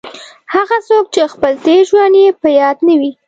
[0.53, 3.11] هغه څوک چې خپل تېر ژوند یې په یاد نه وي.